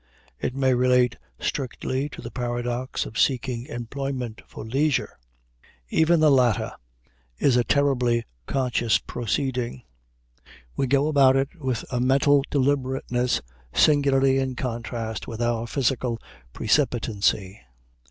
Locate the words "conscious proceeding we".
8.47-10.87